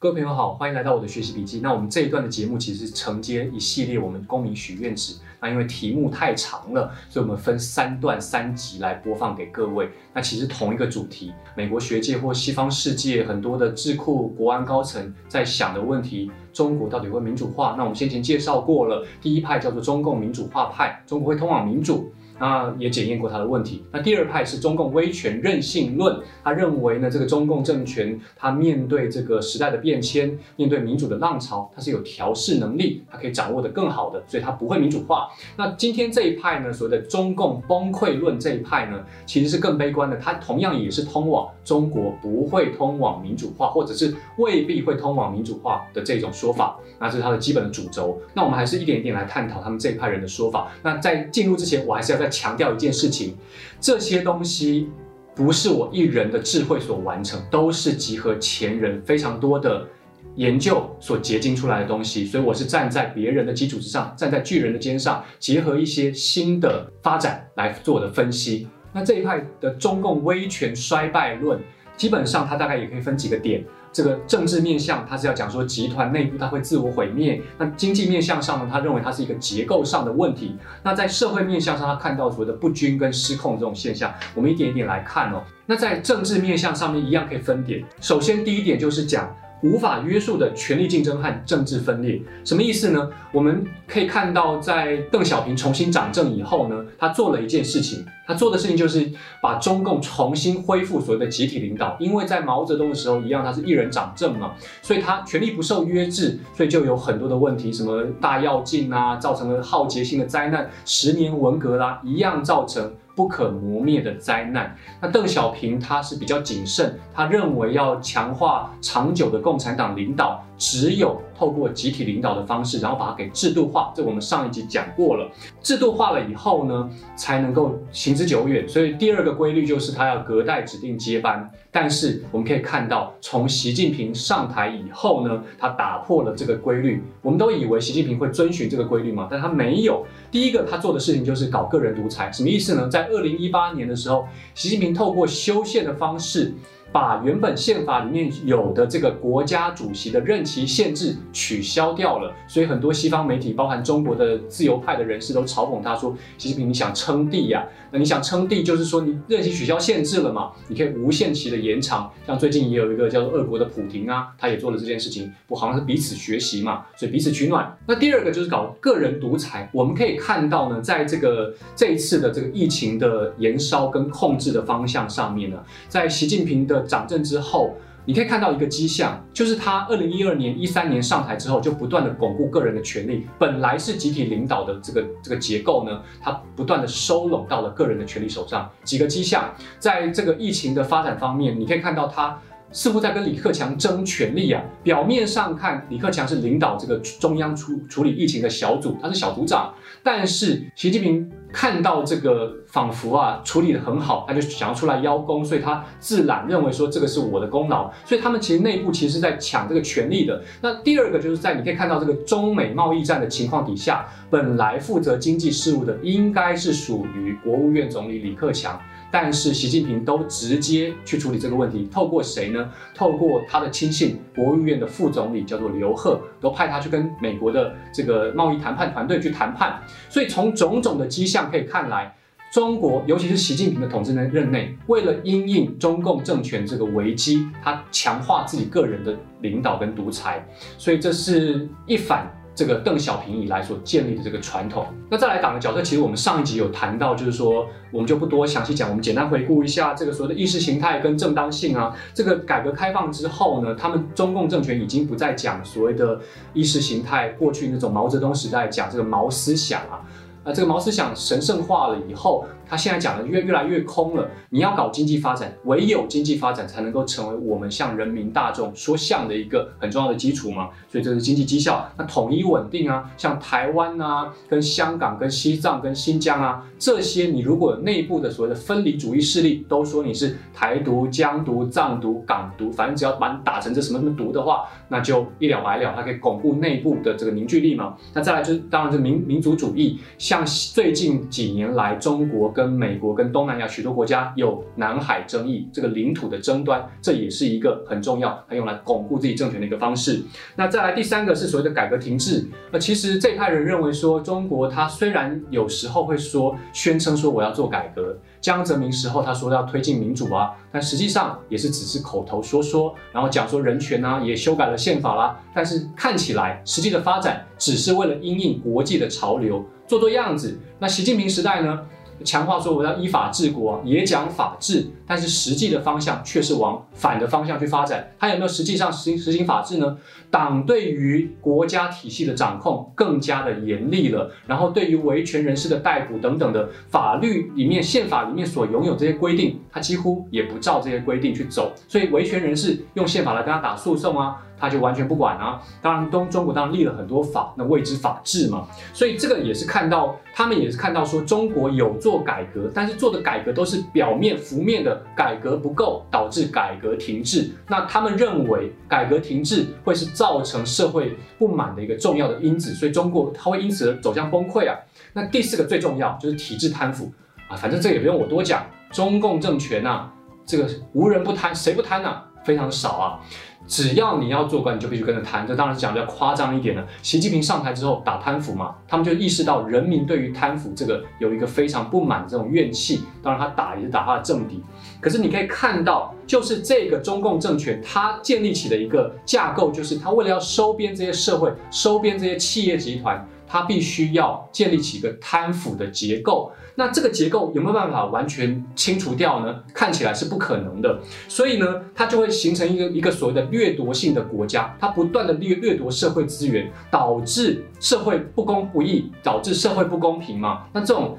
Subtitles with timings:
[0.00, 1.58] 各位朋友好，欢迎来到我的学习笔记。
[1.58, 5.16] 那我们这一段的节目其实承接一系列我们公民许愿池。
[5.40, 9.90] 那因为题目太长了，所以我们分三段三集来播放给各位。
[10.14, 17.74] 那其实同一个主题，美国学界或西方世界很多的智库、国安高层在想的问题：中国到底会民主化？
[17.76, 22.12] 那我们先前介绍过了，第一派叫做中共民主化派，中国会通往民主。
[22.38, 23.84] 那也检验过他的问题。
[23.92, 35.28] 那第二派是中共威权任性论，他认为呢，这个中共政权他面对这个时代的变迁，面对民主的浪潮，它是有调试能力，它可以掌握的更好的，所以它不会民主化。
[35.56, 46.78] 那今天这一派呢，所谓的中共崩溃论这一派呢，其实是更悲观的，它同样也是通往中国不会通往民主化，或者是未必会通往民主化的这种说法。
[47.00, 48.20] 那这是它的基本的主轴。
[48.34, 50.70] 那我们还是一点一点来探讨他们这一派人的说法。
[50.82, 53.36] 那在进入之前，我还是要强调一件事情，
[53.80, 54.88] 这些东西
[55.34, 59.86] 不是我一人的智慧所完成，都是集合前人非常多的
[60.34, 62.24] 研究所结晶出来的东西。
[62.24, 68.68] 所以我是站在别人的基础之上，站在巨人的肩上，结合一些新的发展来做的分析。
[68.92, 71.60] 那这一派的中共威权衰败论，
[71.96, 73.64] 基本上它大概也可以分几个点。
[73.92, 77.42] 这个政治面向，他是要讲说集团内部它会自我毁灭。
[77.58, 80.56] 那经济面向上呢，他认为它是一个结构上的问题。
[80.82, 84.12] 那在社会面向上，他看到所谓的不均跟失控这种现象。
[84.34, 85.42] 我们一点一点来看哦。
[85.66, 87.84] 那在政治面向上面一样可以分点。
[88.00, 89.34] 首先第一点就是讲。
[89.62, 93.10] 无法约束的权力竞争和政治分裂，什么意思呢？
[93.32, 99.10] 我们可以看到，在邓小平重新掌政以后呢，他做了一件事情，他做的事情就是
[99.42, 101.96] 把中共重新恢复所谓的集体领导。
[101.98, 112.92] 因为在毛泽东的时候一样，他是一人掌政嘛，所以他权力不受约制，所以就有很多的问题，什么大跃进啊，造成了浩劫性的灾难，十年文革啦，一样造成。
[113.18, 114.76] 不可磨灭的灾难。
[115.00, 123.92] 那邓小平他是比较谨慎，他认为要强化长久的共产党领导，只有透过集体领导的方式，然后把它给制度化。
[123.94, 125.30] 这我们上一集讲过了，
[125.62, 128.68] 制度化了以后呢，才能够行之久远。
[128.68, 131.48] 所以第二个规律就是他要隔代指定接班。
[131.70, 137.02] 但是我们可以看到，从习近平上台以后呢，他打破了这个规律。
[137.22, 140.04] 我们都以为习近平会遵循这个规律嘛，但他没有。
[140.30, 142.88] 第一个他做的事情就是搞个人独裁，什么意思呢？
[142.88, 146.52] 在二零一八年的时候，习近平透过修宪的方式。
[146.90, 157.66] 把原本宪法里面有的这个国家主席的任期限制取消掉了，所以很多西方媒体，包含中国的自由派的人士都嘲讽他说：“习近平，你想称帝呀？
[157.90, 160.50] 那你想称帝，就是说你任期取消限制了嘛？
[160.68, 162.10] 你可以无限期的延长。
[162.26, 167.76] 像最近也有一个叫做俄国的普廷啊，他也做了这件事情，不好像是彼此学习嘛，所以彼此取暖。
[167.86, 169.68] 那第二个就是搞个人独裁。
[169.74, 176.77] 我们可以看到呢，在这个这一次的这个疫情的延烧跟控制的方向上面呢，在习近平的。
[176.82, 177.74] 掌政之后，
[178.04, 183.26] 你可以看到一个迹象，就是他二零一二年、一三年上台之后，就不断的巩固个人的权利。
[183.38, 188.70] 本来是集体领导的这个这个结构呢，他不断的收拢到了个人的权利手上。
[188.82, 192.38] 几个迹象，在这个疫情的发展方面，你可以看到他。
[192.70, 194.62] 似乎在跟李克强争权力啊！
[194.82, 199.72] 表面上看，李克强是领导这个中央处处理疫情的小组，他是小组长。
[200.02, 207.90] 但是习近平看到这个仿佛啊处理的很好，他就想要出来邀功，所以他自然认为说这个是我的功劳。
[208.04, 210.42] 所以他们其实内部其实是在抢这个权力的。
[210.60, 218.78] 那第二个就是在你可以看到这个中美贸易战的情况底下，本来负责经济事务的应该是属于国务院总理李克强。
[219.10, 222.70] 但是习近平都直接去处理这个问题，透过谁呢？
[222.94, 229.80] 透过他的亲信，国务院的副总理叫做刘鹤，都派他去跟美国的这个贸易谈判团队去谈判。
[230.08, 232.14] 所以从种种的迹象可以看来，
[232.52, 240.46] 中国尤其是习近平的统治任任内，为了因应中共政权这个危机，他强化自己个人的领导跟独裁，
[240.76, 242.30] 所以这是一反。
[242.58, 251.94] 这个邓小平以来所建立的这个传统，那再来党的角色，其实我们上一集有谈到，就是说我们就不多详细讲，我们简单回顾一下这个所谓的意识形态跟正当性啊。
[252.12, 256.18] 这个改革开放之后呢，他们中共政权已经不再讲所谓的
[256.52, 260.02] 意识形态，过去那种毛泽东时代讲这个毛思想啊。
[260.44, 264.28] 那这个毛思想神圣化了以后，他现在讲的越越来越空了。
[264.50, 270.70] 你要搞经济发展，唯有经济发展才能够成为我们向人民大众说像的一个很重要的基础嘛。
[270.88, 271.86] 所以这是经济绩效。
[271.96, 287.96] 那统一稳定啊，像台湾啊、跟香港、跟西藏、跟新疆啊这些，你如果内部的所谓的分离主义势力都说你是台独、疆独、藏独、港独，反正只要把你打成这什么什么独的话，那就一了百了，它可以巩固内部的这个凝聚力嘛。
[288.14, 300.22] 那再来就是当然是民民族主义，像最近几年来中国跟美国、跟东南亚许多国家有南海争议，这个领土的争端，这也是一个很重要，他用来巩固自己政权的一个方式。
[300.54, 302.46] 那再来第三个是所谓的改革停滞。
[302.70, 308.14] 那其实这派人认为说，中国他虽然有时候会说宣称说我要做改革。
[308.42, 320.60] 江泽民时候他说要推进民主啊，但实际上也是只是口头说说，然后讲说人权啊，也修改了宪法啦，但是看起来实际的发展只是为了因应国际的潮流做做样子。
[320.78, 321.80] 那习近平时代呢？
[322.24, 328.10] 强化说我要依法治国，也讲法治，但是实际的方向却是往反的方向去发展。
[328.18, 329.96] 他有没有实际上实行实行法治呢？
[330.28, 341.72] 党对于国家体系的掌控更加的严厉了，然后对于维权人士的逮捕等等的法律里面、宪法里面所拥有这些规定，他几乎也不照这些规定去走。
[341.86, 344.42] 所以维权人士用宪法来跟他打诉讼啊。
[344.58, 345.62] 他就完全不管啊！
[345.80, 348.66] 当然，东中国当然立了很多法，那谓之法治嘛。
[348.92, 357.50] 所以这个也是看到，他们也是看到说，中国有做改革，但是做的改革都是表面浮面的改革不够，导致改革停滞。
[357.68, 364.76] 那他们认为改革停滞会是造成社会不满的一个重要的因子，所以中国它会因此而走向崩溃啊。
[365.12, 367.10] 那第四个最重要就是体制贪腐
[367.48, 370.08] 啊，反正这也不用我多讲，中共政权呐，
[370.44, 372.22] 这个无人不贪，谁不贪呢？
[372.44, 373.20] 非常少啊。
[373.68, 375.46] 只要你要做官，你就必须跟着贪。
[375.46, 376.84] 这当然是讲的要夸张一点了。
[377.02, 383.04] 习近平上台之后打贪腐嘛，他们就意识到人民对于贪腐这个有一个非常不满的这种怨气。
[383.22, 384.62] 当然他打也是打他的政敌。
[385.00, 393.24] 可是你可以看到，就是这个中共政权，它建立起的一个架构，就是他为了要收编这些社会、收编这些企业集团。
[393.48, 399.64] 它必须要建立起一个贪腐的结构，那这个结构有没有办法完全清除掉呢？
[399.74, 410.66] 看起来是不可能的，所以呢，它就会形成一个一个所谓的掠夺性的国家，它不断的掠掠夺社会资源，导致社会不公不义，导致社会不公平嘛。
[410.72, 411.16] 那这种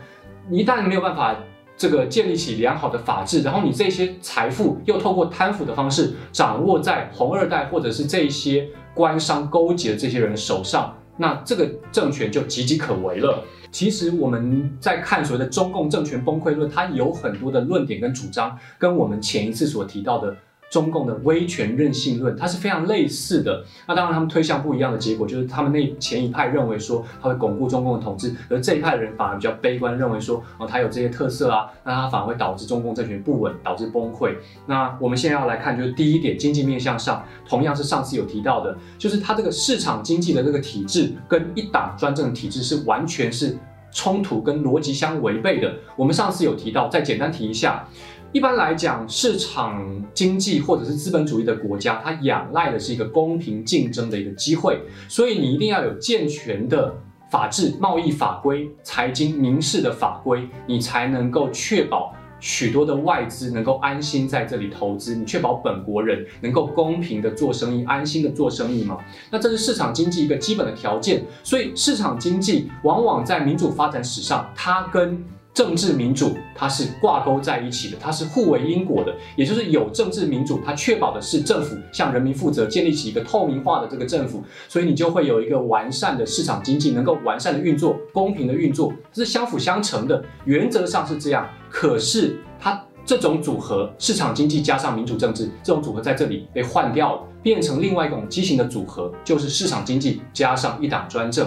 [0.52, 1.36] 一旦没有办法
[1.76, 10.94] 这个建立起良好的法治，然后你这些财富又透过贪腐的方式掌握在红二代或者是这些官商勾结的这些人手上。
[11.20, 13.44] 那这个政权就岌岌可危了。
[13.72, 20.36] 其实我们在看所谓的中共政权崩溃论，它有很多的论点跟主张，跟我们前一次所提到的。
[20.70, 23.64] 中共的威权任性论，它是非常类似的。
[23.88, 34.36] 那当然，他们推向不一样的结果，就是他们那前一派认为说，它会巩固中共的统治，而这一派的人反而比较悲观，认为说，哦，它有这些特色啊，那它反而会导致中共政权不稳，导致崩溃。
[34.68, 43.58] 那我们现在要来看，就是第一点，经济面向上，同样是上次有提到的，就是它这个市场经济的这个体制，跟一党专政体制是完全是
[43.92, 45.74] 冲突跟逻辑相违背的。
[45.96, 47.88] 我们上次有提到，再简单提一下。
[48.32, 49.84] 一般来讲，市场
[50.14, 56.96] 经济或者是资本主义的国家，它仰赖的是一个公平竞争的一个机会，所以你一定要有健全的
[57.32, 69.00] 法治、贸易法规、财经民事的法规，你才能够确保许多的外资能够安心在这里投资，你确保本国人能够公平的做生意、安心的做生意吗？
[69.32, 75.20] 那这是市场经济一个基本的条件，所以市场经济往往在民主发展史上，它跟
[75.60, 91.46] 政治民主它是挂钩在一起的，它是互为因果的，也就是有政治民主，它确保的是政府向人民负责，建立起一个透明化的这个政府，所以你就会有一个完善的市场经济，能够完善的运作，公平的运作，这是相辅相成的，原则上是这样。
[91.70, 101.46] 可是它这种组合，市场经济加上民主政治这种组合在这里被换掉了，变成另外一种畸形的组合，就是市场经济加上一党专政。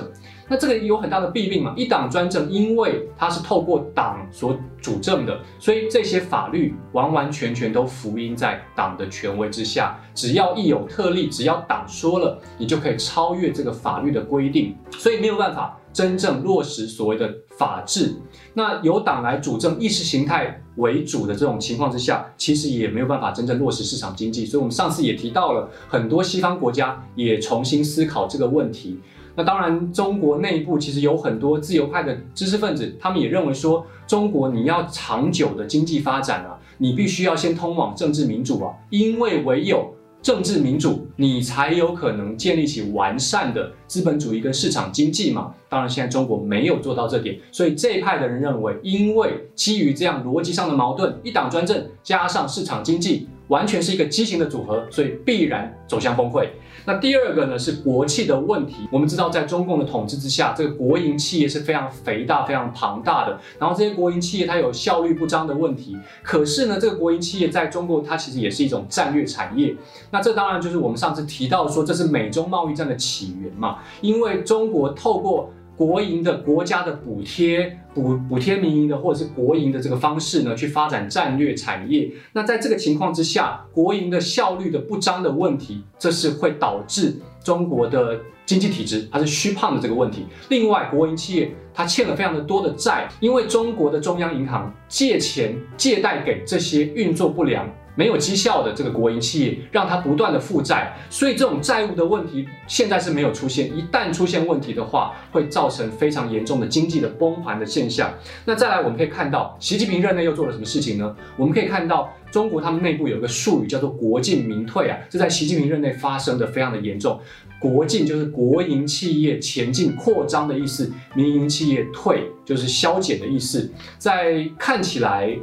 [0.49, 1.73] 那这个有很大的弊病嘛？
[1.77, 9.99] 一党专政，因为它是透过党所主政的，所以这些法律完完全全都福音在党的权威之下。
[10.15, 18.15] 只要一有特例，只要党说了，你就可以超越这个法律的规定，所以没有办法真正落实所谓的法治。
[18.53, 24.45] 那由党来主政、意识形态为主的这种情况之下，其实也没有办法真正落实市场经济。
[24.45, 29.01] 所以我们上次也提到了，很多西方国家也重新思考这个问题。
[29.35, 45.53] 那当然，中国内部其实有很多自由派的知识分子，他们也认为说，中国你要长久的经济发展啊，你必须要先通往政治民主啊，因为唯有政治民主，你才有可能建立起完善的资本主义跟市场经济嘛。
[45.69, 56.49] 当然，现在中国没有做到这点，所以这一派的人认为，因为基于这样逻辑上的矛盾，一党专政加上市场经济，完全是一个畸形的组合，所以必然走向崩溃。
[56.85, 58.89] 那第二个呢是国企的问题。
[58.91, 63.39] 我们知道，在中共的统治之下，这个国营企业是非常肥大、非常庞大的。
[63.57, 65.97] 然后这些国营企业它有效率不彰的问题。
[66.25, 69.77] 可是呢，这个国营企业在中国它其实也是一种战略产业。
[70.11, 73.79] 那这当然就是我们上次提到说，这是美中贸易战的起源嘛。
[74.01, 82.11] 因为中国透过国营的国家的补贴补补贴民营的或者是国营的这个方式呢，去发展战略产业。
[82.33, 90.27] 那在这个情况之下，国营的效率的不彰的问题，这是会导致中国的经济体制它是虚胖的这个问题。
[90.49, 97.69] 另外，国营企业它欠了非常的多的债，因为中国的中央银行借钱借贷给这些运作不良。
[97.95, 103.67] 没有绩效的这个国营企业，让它不断的负债，所以这种债务的问题现在是没有出现。
[103.77, 108.13] 一旦出现问题的话，会造成非常严重的经济的崩盘的现象。
[108.45, 111.15] 那再来，我们可以看到习近平任内又做了什么事情呢？
[111.37, 117.21] 我们可以看到中国他们内部有一个术语叫做“国进民退”啊，这在习近平任内发生的非常的严重。
[117.61, 123.71] 国进就是国营企业前进扩张的意思，民营企业退就是消减的意思。
[123.99, 125.37] 在看起来。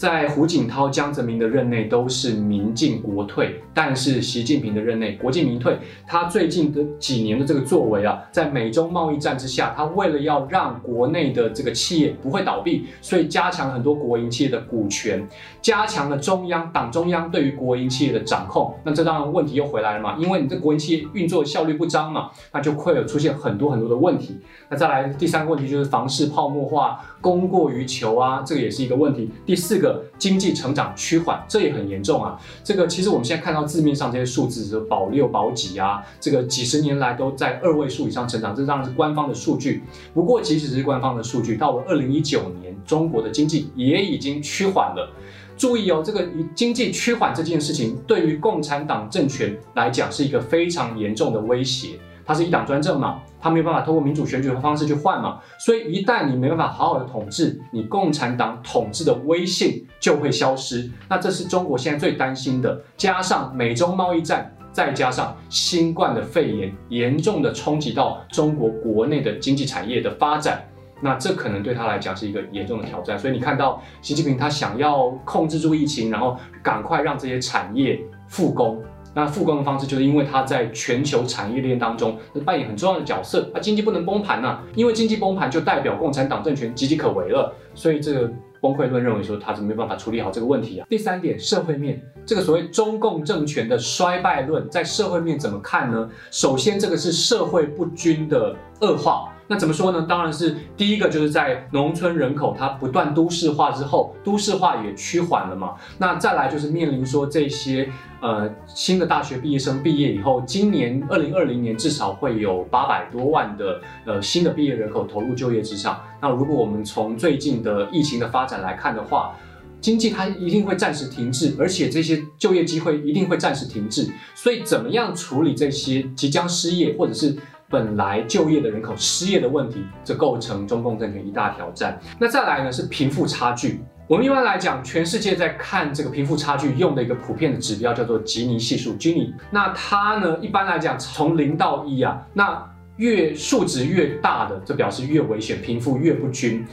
[0.00, 5.76] 在胡锦涛、江泽民的任内都是民进国退，但是习近平的任内国进民退。
[6.06, 15.22] 他最近的几年的这个作为啊，在美中贸易战之下，他为了要让国内的这个企业不会倒闭，所以加强很多国营企业的股权，
[15.60, 18.74] 加强了中央党中央对于国营企业的掌控。
[18.82, 24.38] 那这当然问题又回来了嘛，因为你这国营企业运作效率不彰嘛，那就会有出现很多很多的问题。
[24.70, 29.30] 那再来第三个问题就是房市泡沫化，供过于求啊，这个也是一个问题。
[29.44, 29.89] 第四个。
[30.18, 32.38] 经济成长趋缓，这也很严重啊。
[32.62, 39.82] 这个其实我们现在看到字面上这些数字，是保六保几啊，这个几十年来都在二位数以上成长，这当然是官方的数据。
[40.12, 45.10] 不过即使是官方的数据，到了二零一九年，中国的经济也已经趋缓了。
[45.56, 51.98] 注意哦，这个经济趋缓这件事情，对于共产党政权来讲是一个非常严重的威胁。
[52.24, 60.90] 它是一党专政嘛，它没有办法通过民主选举的方式去换嘛，所以一旦你没办法好好的统治，你共产党统治的威信就会消失。
[61.08, 70.62] 那这是中国现在最担心的，加上美中贸易战，再加上新冠的肺炎，严重的冲击到中国国内的经济产业的发展，
[71.00, 73.18] 那这可能对他来讲是一个严重的挑战。
[73.18, 77.98] 所以你看到习近平他想要控制住疫情，然后赶快让这些产业
[78.28, 78.80] 复工。
[79.14, 90.86] 那复工的方式，就是因为它在全球产业链当中扮演很重要的角色，它经济不能崩盘呐，因为经济崩盘就代表共产党政权岌岌可危了，所以这个崩溃论认为说它是没办法处理好这个问题啊。
[90.88, 96.08] 第三点，社会面，这个所谓中共政权的衰败论，在社会面怎么看呢？
[96.30, 99.32] 首先，这个是社会不均的恶化。
[99.50, 100.06] 那怎么说呢？
[100.08, 105.74] 当然是第一个，就是在农村人口它不断都市化之后，都市化也趋缓了嘛。
[105.98, 107.90] 那再来就是面临说这些
[108.22, 116.00] 呃新的大学毕业生毕业以后，今年二零二零年至少会有八百多万的呃新的毕业人口投入就业职场。
[116.22, 119.34] 那如果我们从最近的疫情的发展来看的话，
[119.80, 124.08] 经济它一定会暂时停滞，而且这些就业机会一定会暂时停滞。
[124.32, 127.36] 所以怎么样处理这些即将失业或者是？
[127.70, 131.96] 本来就业的人口失业的问题，这构成中共政权一大挑战。
[132.18, 133.80] 那再来呢是贫富差距。
[134.08, 139.32] 我们一般来讲，全世界在看这个贫富差距用的一个普遍的指标叫做吉尼系数吉尼。
[139.52, 146.66] 那它呢一般来讲从零到一啊，那越数值越大的，这表示越危险，贫富越不均。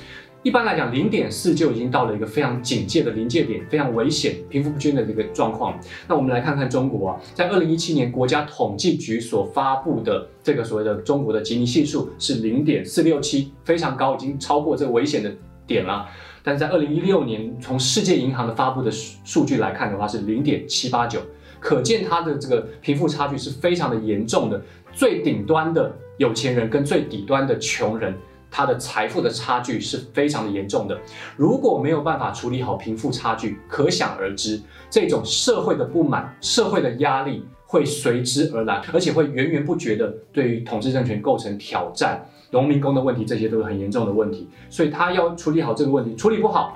[0.48, 5.78] 一般来讲，零点四就已经到了一个非常警戒的临界点，非常危险、贫富不均的这个状况。
[6.08, 15.30] 那我们来看看中国啊，在二零一七年国家统计局所发布的这个所谓的中国的吉尼系数是零点四六七，非常高，已经超过这个危险的
[15.66, 16.08] 点了。
[16.42, 21.20] 但是在二零一六年，从世界银行的发布的数数据来看的话，是零点七八九，
[21.60, 24.62] 可见它的这个贫富差距是非常的严重的。
[24.94, 28.16] 最顶端的有钱人跟最底端的穷人。
[28.58, 31.00] 他的财富的差距是非常的严重的，
[31.36, 34.60] 如果没有办法处理好贫富差距，可想而知，
[34.90, 42.28] 这种社会的不满、社会的压力会随之而来，而且会源源不绝的对于统治政权构成挑战。
[42.50, 46.76] 农民工的问题，这些都是很严重的问题，所以他要处理好这个问题，处理不好。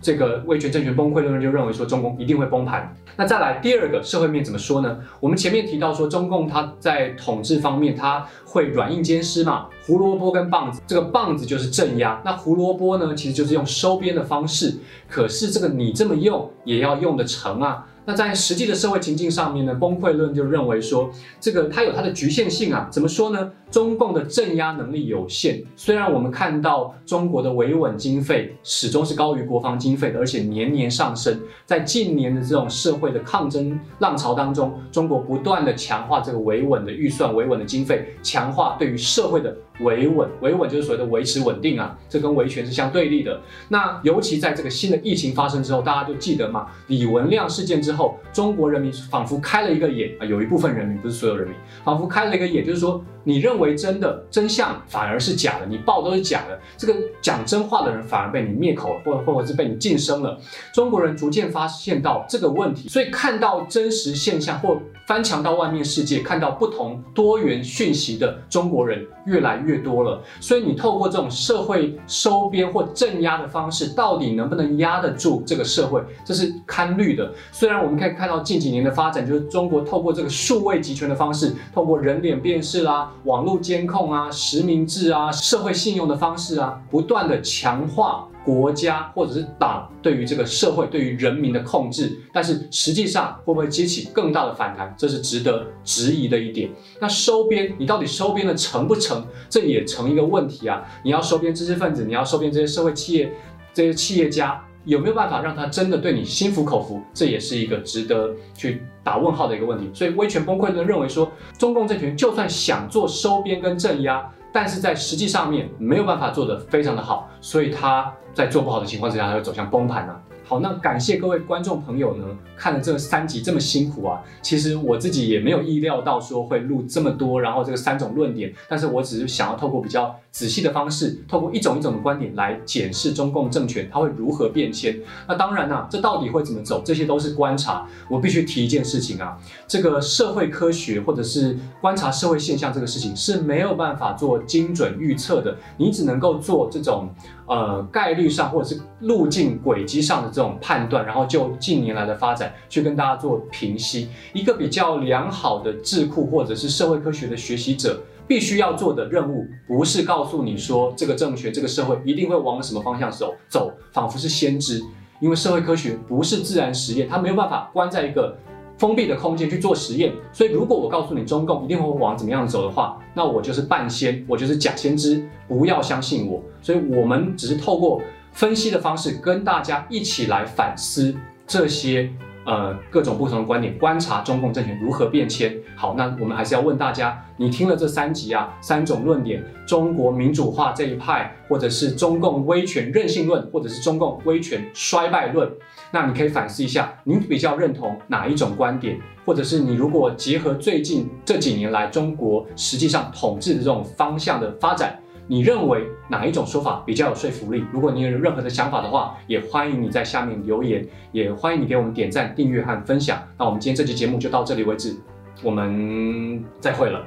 [0.00, 2.94] 这个威权政权崩溃论就认为说中共一定会崩盘。
[3.16, 4.98] 那再来第二个社会面怎么说呢？
[5.20, 14.78] 我们前面提到说中共它在统治方面，它会软硬兼施嘛，胡萝卜跟棒子，这个棒子就是镇压，那胡萝卜呢其实就是用收编的方式。
[15.08, 17.86] 可是这个你这么用也要用得成啊。
[18.10, 22.88] 那在实际的社会情境上面呢，崩溃论就认为说，这个它有它的局限性啊。
[22.90, 23.52] 怎么说呢？
[23.70, 25.62] 中共的镇压能力有限。
[25.76, 31.40] 虽然我们看到中国的维稳经费始终是高于国防经费的，而且年年上升。
[31.64, 40.28] 在近年的这种社会的抗争浪潮当中，中国不断的强化这个维稳的预算、维稳的经费，强化对于社会的维稳。
[40.40, 43.40] 维稳就是所谓的维持稳定啊，这跟维权是相对立的。
[43.68, 48.18] 那尤其在这个新的疫情发生之后，大家就记得嘛，李文亮事件之后。
[48.32, 60.38] 中国人民仿佛开了一个眼啊，有一部分人民不是所有人民，仿佛开了一个眼，就是说你认为真的真相反而是假的，你报都是假的，这个讲真话的人反而被你灭口了，或或者是被你晋升了。
[60.72, 70.20] 中国人逐渐发现到这个问题，所以看到真实现象或翻墙到外面世界，看到不同多元讯息的中国人越来越越多了。
[70.40, 76.02] 所以你透过这种社会收编或镇压的方式，到底能不能压得住这个社会？
[76.24, 77.32] 这是堪虑的。
[77.52, 88.26] 虽然我们可以看到近几年的发展，就是中国透过这个数位集权的方式，透过人脸辨识啦、网络监控啊、实名制啊、社会信用的方式啊，不断的强化。
[88.44, 96.70] 国家或者是党对于这个社会、对于人民的控制，但是实际上会不会激起更大的反弹，这是值得质疑的一点。
[97.00, 99.24] 那收编，你到底收编的成不成？
[99.48, 100.82] 这也成一个问题啊！
[101.04, 103.30] 你要收编知识分子，你要收编这些社会企业、
[103.74, 107.02] 这些企业家，有没有办法让他真的对你心服口服？
[107.12, 109.90] 这也是一个值得去打问号的一个问题。
[109.92, 114.26] 所以威权崩溃论认为说，中共政权就算想做收编跟镇压。
[114.52, 120.14] 但是在实际上面没有办法做得非常的好，所以他在做不好的情况之下，它会走向崩盘呢。
[120.42, 122.24] 好，那感谢各位观众朋友呢，
[122.56, 134.98] 看了这三集这么辛苦啊，其实我自己也没有意料到说会录这么多，然后这个三种论点，但是我只是想要透过比较仔细的方式，透过一种一种的观点来检视中共政权它会如何变迁。
[135.28, 137.86] 那当然呢，这到底会怎么走，这些都是观察。
[138.08, 147.08] 我必须提一件事情啊，这个社会科学或者是观察社会现象这个事情是没有办法做精准预测的，你只能够做这种。
[147.50, 154.08] 呃，概率上或者是路径轨迹上的这种判断，然后就近年来的发展去跟大家做评析。
[154.32, 164.80] 一个比较良好的智库或者是社会科学的学习者，必须要做的任务，不是告诉你说这个政权、这个社会一定会往什么方向走，走仿佛是先知。
[165.20, 168.38] 因为社会科学不是自然实验，它没有办法关在一个。
[168.80, 176.42] 封闭的空间去做实验，所以如果我告诉你中共一定会往怎么样走的话，那我就是半仙，我就是假先知，不要相信我。
[176.62, 178.00] 所以我们只是透过
[178.32, 181.14] 分析的方式，跟大家一起来反思
[181.46, 182.10] 这些。
[182.46, 185.54] 呃，各种不同的观点，观察中共政权如何变迁。
[185.76, 195.50] 好，那我们还是要问大家，你听了这三集啊，三种论点，中国民主化这一派，或者是中共威权任性论，或者是中共威权衰败论，
[195.90, 198.98] 那你可以反思一下，你比较认同哪一种观点？
[199.26, 204.98] 或者是你如果结合最近这几年来中国实际上统治的这种方向的发展？
[205.30, 207.64] 你认为哪一种说法比较有说服力？
[207.72, 213.22] 如果你有任何的想法的话，也欢迎你在下面留言，也欢迎你给我们点赞、订阅和分享。
[213.38, 214.96] 那我们今天这期节目就到这里为止，
[215.44, 217.06] 我们再会了。